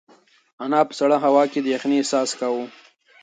انا 0.63 0.79
په 0.87 0.93
سړه 0.99 1.17
هوا 1.25 1.43
کې 1.51 1.59
د 1.61 1.67
یخنۍ 1.75 1.97
احساس 1.99 2.29
کاوه. 2.39 2.65